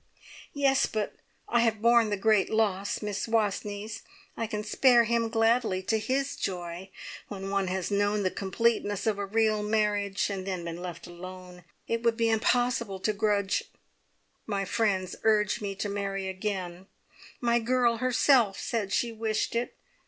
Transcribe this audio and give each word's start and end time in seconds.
"Yes, 0.55 0.87
but 0.87 1.13
I 1.47 1.59
have 1.59 1.79
borne 1.79 2.09
the 2.09 2.17
great 2.17 2.49
loss, 2.49 3.03
Miss 3.03 3.27
Wastneys; 3.27 4.01
I 4.35 4.47
can 4.47 4.63
spare 4.63 5.03
him 5.03 5.29
gladly, 5.29 5.83
to 5.83 5.99
his 5.99 6.35
joy. 6.35 6.89
When 7.27 7.51
one 7.51 7.67
has 7.67 7.91
known 7.91 8.23
the 8.23 8.31
completeness 8.31 9.05
of 9.05 9.19
a 9.19 9.27
real 9.27 9.61
marriage, 9.61 10.31
and 10.31 10.47
then 10.47 10.63
been 10.65 10.81
left 10.81 11.05
alone, 11.05 11.65
it 11.87 12.01
would 12.01 12.17
be 12.17 12.31
impossible 12.31 12.99
to 12.99 13.13
grudge 13.13 13.65
My 14.47 14.65
friends 14.65 15.15
urge 15.21 15.61
me 15.61 15.75
to 15.75 15.87
marry 15.87 16.27
again; 16.27 16.87
my 17.39 17.59
girl 17.59 17.97
herself 17.97 18.59
said 18.59 18.91
she 18.91 19.11
wished 19.11 19.53
it. 19.53 19.75